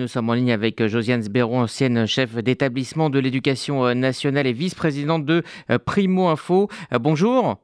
[0.00, 4.46] Nous sommes en ligne avec euh, Josiane Sbéron, ancienne chef d'établissement de l'éducation euh, nationale
[4.46, 6.68] et vice-présidente de euh, Primo Info.
[7.00, 7.56] Bonjour.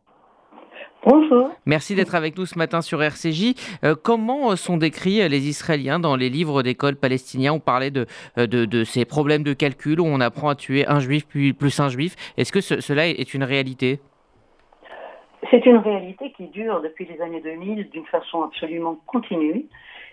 [1.06, 1.50] Bonjour.
[1.64, 3.54] Merci d'être avec nous ce matin sur RCJ.
[4.02, 7.52] comment sont décrits les Israéliens dans les livres d'école palestiniens?
[7.52, 8.06] On parlait de,
[8.36, 11.88] de, ces problèmes de calcul où on apprend à tuer un juif puis plus un
[11.88, 12.16] juif.
[12.36, 14.00] Est-ce que cela est une réalité?
[15.52, 19.66] C'est une réalité qui dure depuis les années 2000 d'une façon absolument continue.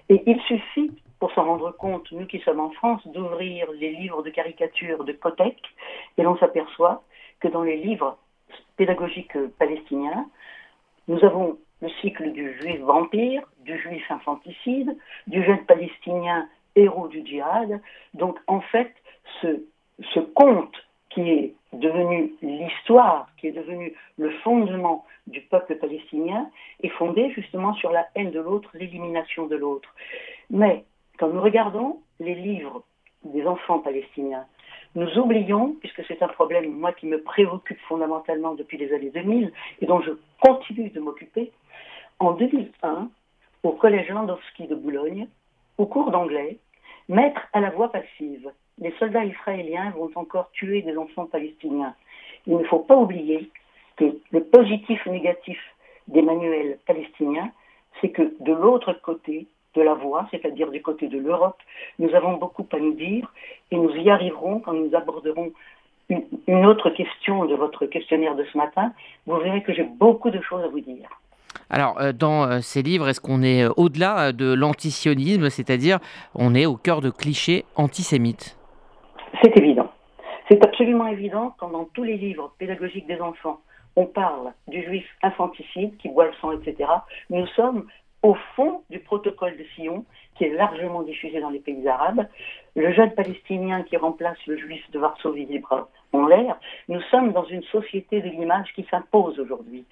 [0.09, 0.91] Et il suffit
[1.21, 5.11] pour s'en rendre compte, nous qui sommes en France, d'ouvrir les livres de caricature de
[5.11, 5.55] Kotek,
[6.17, 7.03] et l'on s'aperçoit
[7.39, 8.17] que dans les livres
[8.75, 10.25] pédagogiques palestiniens,
[11.07, 14.97] nous avons le cycle du juif vampire, du juif infanticide,
[15.27, 17.80] du jeune palestinien héros du djihad.
[18.16, 18.91] Donc en fait,
[19.41, 19.63] ce,
[20.16, 20.75] ce conte
[21.11, 26.49] qui est devenu l'histoire, qui est devenu le fondement du peuple palestinien,
[26.81, 29.94] est fondé justement sur la haine de l'autre, l'élimination de l'autre.
[30.49, 30.83] Mais
[31.21, 32.81] quand nous regardons les livres
[33.23, 34.48] des enfants palestiniens,
[34.95, 39.53] nous oublions, puisque c'est un problème, moi, qui me préoccupe fondamentalement depuis les années 2000
[39.81, 41.52] et dont je continue de m'occuper,
[42.17, 43.08] en 2001,
[43.61, 45.27] au Collège Landowski de Boulogne,
[45.77, 46.58] au cours d'anglais,
[47.08, 48.52] mettre à la voix passive.
[48.80, 51.94] Les soldats israéliens vont encore tuer des enfants palestiniens.
[52.47, 53.52] Il ne faut pas oublier
[53.97, 55.59] que le positif négatif
[56.08, 57.52] des manuels palestiniens,
[57.99, 61.58] c'est que de l'autre côté, de la voie, c'est-à-dire du côté de l'Europe.
[62.00, 63.31] Nous avons beaucoup à nous dire
[63.72, 65.52] et nous y arriverons quand nous aborderons
[66.47, 68.92] une, autre question de votre questionnaire de ce matin.
[69.25, 71.09] Vous verrez que j'ai beaucoup de choses à vous dire.
[71.69, 75.99] Alors, euh, dans euh, ces livres, est-ce qu'on est euh, au-delà de l'antisionisme, c'est-à-dire
[76.36, 78.58] on est au cœur de clichés antisémites?
[79.42, 79.89] C'est évident.
[80.49, 83.61] C'est absolument évident quand dans tous les livres pédagogiques des enfants,
[83.95, 86.89] on parle du juif infanticide qui boit le sang, etc.
[87.30, 87.86] Nous sommes
[88.23, 90.05] au fond du protocole de Sion,
[90.36, 92.27] qui est largement diffusé dans les pays arabes,
[92.75, 97.45] le jeune palestinien qui remplace le juif de Varsovie libre en l'air, nous sommes dans
[97.45, 99.86] une société de l'image qui s'impose aujourd'hui.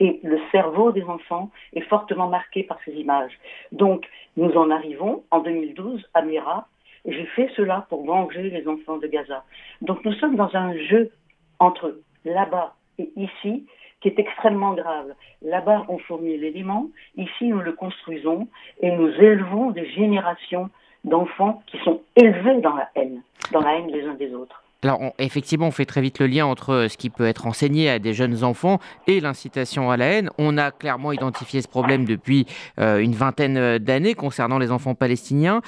[0.00, 3.32] Et le cerveau des enfants est fortement marqué par ces images.
[3.72, 4.06] Donc,
[4.36, 6.68] nous en arrivons en 2012 à Mera,
[7.04, 9.44] et j'ai fait cela pour venger les enfants de Gaza.
[9.82, 11.10] Donc, nous sommes dans un jeu
[11.58, 13.66] entre là-bas et ici,
[14.04, 15.14] qui est extrêmement grave.
[15.40, 18.48] Là-bas, on fournit l'élément, ici, nous le construisons
[18.82, 20.68] et nous élevons des générations
[21.04, 24.62] d'enfants qui sont élevés dans la haine, dans la haine les uns des autres.
[24.82, 27.88] Alors, effectivement, on fait très vite le lien entre euh, ce qui peut être enseigné
[27.88, 30.28] à des jeunes enfants et l'incitation à la haine.
[30.36, 32.44] On a clairement identifié ce problème depuis
[32.78, 35.62] euh, une vingtaine euh, d'années concernant les enfants palestiniens.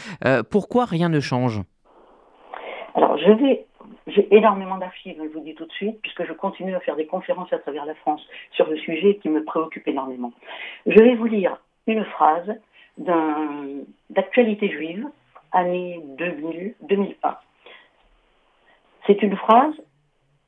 [0.50, 1.62] pourquoi rien ne change?
[2.94, 3.66] Alors, je vais
[4.06, 7.06] j'ai énormément d'archives, je vous dis tout de suite, puisque je continue à faire des
[7.06, 10.32] conférences à travers la France sur le sujet qui me préoccupe énormément.
[10.86, 12.54] Je vais vous lire une phrase
[12.98, 15.06] d'actualité juive,
[15.52, 17.36] année 2000, 2001.
[19.06, 19.74] C'est une phrase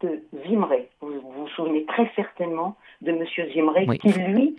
[0.00, 0.72] de Zimre.
[1.00, 3.24] Vous, vous souvenez très certainement de M.
[3.52, 4.56] Zimre, qui lui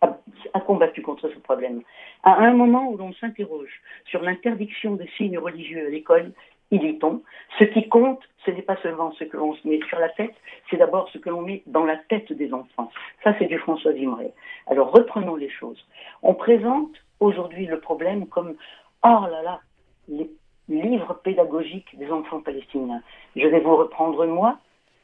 [0.00, 0.16] a,
[0.54, 1.82] a, combattu contre ce problème.
[2.22, 6.32] À un moment où l'on s'interroge sur l'interdiction des signes religieux à l'école,
[6.70, 7.22] il est on
[7.58, 10.34] Ce qui compte, ce n'est pas seulement ce que l'on se met sur la tête,
[10.70, 12.90] c'est d'abord ce que l'on met dans la tête des enfants.
[13.22, 14.32] Ça, c'est du François Vimray.
[14.66, 15.84] Alors, reprenons les choses.
[16.22, 18.56] On présente aujourd'hui le problème comme,
[19.04, 19.60] oh là là,
[20.08, 20.28] les
[20.68, 23.02] livres pédagogiques des enfants palestiniens.
[23.34, 24.58] Je vais vous reprendre, moi,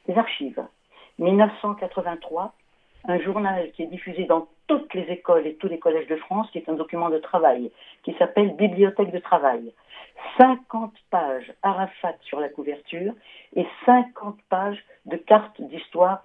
[0.08, 0.62] les archives.
[1.18, 2.52] 1983,
[3.06, 6.48] un journal qui est diffusé dans toutes les écoles et tous les collèges de France,
[6.50, 7.70] qui est un document de travail,
[8.04, 9.72] qui s'appelle Bibliothèque de travail.
[10.38, 13.12] 50 pages Arafat sur la couverture
[13.54, 16.22] et 50 pages de cartes d'histoire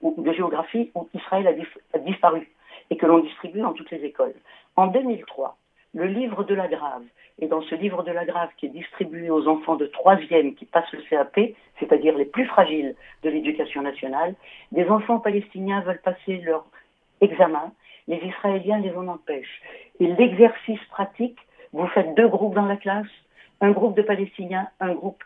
[0.00, 2.48] ou de géographie où Israël a, disparu
[2.90, 4.34] et que l'on distribue dans toutes les écoles.
[4.76, 5.56] En 2003,
[5.94, 7.04] le livre de la Grave,
[7.38, 10.64] et dans ce livre de la Grave qui est distribué aux enfants de troisième qui
[10.64, 11.38] passent le CAP,
[11.78, 14.34] c'est-à-dire les plus fragiles de l'éducation nationale,
[14.70, 16.64] des enfants palestiniens veulent passer leur
[17.20, 17.72] examen,
[18.08, 19.62] les Israéliens les en empêchent.
[20.00, 21.38] Et l'exercice pratique,
[21.72, 23.06] vous faites deux groupes dans la classe,
[23.60, 25.22] un groupe de Palestiniens, un groupe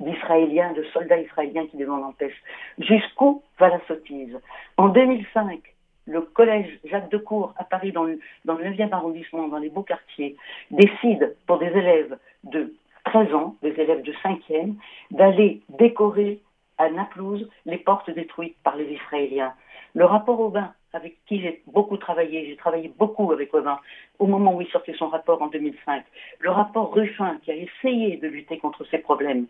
[0.00, 2.42] d'Israéliens, de soldats israéliens qui les en empêchent.
[2.78, 4.38] Jusqu'où va la sottise?
[4.76, 5.60] En 2005,
[6.06, 9.82] le collège Jacques Decour à Paris, dans le, dans le 9e arrondissement, dans les beaux
[9.82, 10.36] quartiers,
[10.70, 12.74] décide pour des élèves de
[13.04, 14.74] 13 ans, des élèves de 5e,
[15.10, 16.40] d'aller décorer
[16.78, 19.54] à Naplouse les portes détruites par les Israéliens.
[19.94, 23.78] Le rapport Aubin, avec qui j'ai beaucoup travaillé, j'ai travaillé beaucoup avec Aubin
[24.18, 26.04] au moment où il sortait son rapport en 2005,
[26.38, 29.46] le rapport Ruffin qui a essayé de lutter contre ces problèmes.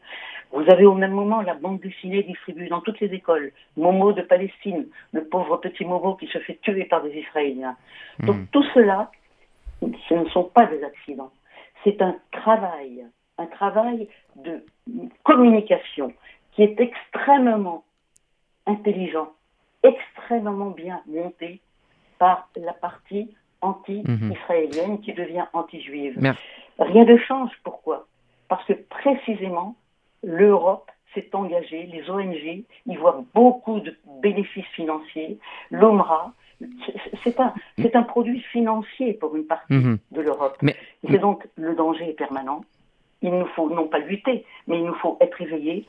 [0.52, 4.22] Vous avez au même moment la bande dessinée distribuée dans toutes les écoles, Momo de
[4.22, 7.76] Palestine, le pauvre petit Momo qui se fait tuer par des Israéliens.
[8.20, 8.46] Donc hmm.
[8.50, 9.10] tout cela,
[10.08, 11.30] ce ne sont pas des accidents.
[11.84, 13.04] c'est un travail,
[13.36, 14.64] un travail de
[15.22, 16.12] communication
[16.52, 17.84] qui est extrêmement
[18.66, 19.32] intelligent,
[19.84, 21.60] extrêmement bien monté
[22.18, 26.18] par la partie anti-israélienne qui devient anti-juive.
[26.78, 27.50] Rien ne change.
[27.62, 28.06] Pourquoi?
[28.48, 29.76] Parce que précisément,
[30.22, 35.38] l'Europe s'est engagée, les ONG, ils voient beaucoup de bénéfices financiers,
[35.70, 36.32] l'OMRA,
[37.22, 39.98] c'est un, un produit financier pour une partie mhm.
[40.12, 40.56] de l'Europe.
[40.62, 40.76] Mais...
[41.08, 42.64] C'est donc le danger est permanent.
[43.22, 45.86] Il nous faut non pas lutter, mais il nous faut être éveillés,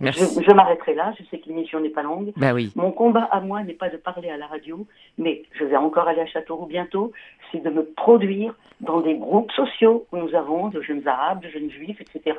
[0.00, 2.32] je, m'arrêterai là, je sais que l'émission n'est pas longue.
[2.54, 2.72] Oui.
[2.76, 4.86] Mon combat à moi n'est pas de parler à la radio,
[5.16, 7.12] mais je vais encore aller à Châteauroux bientôt,
[7.50, 11.48] c'est de me produire dans des groupes sociaux où nous avons de jeunes arabes, de
[11.48, 12.36] jeunes juifs, etc.,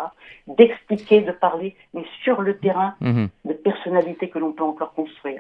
[0.48, 3.28] d'expliquer, de parler, mais sur le terrain, mhm.
[3.46, 5.38] de personnalités que l'on peut encore construire.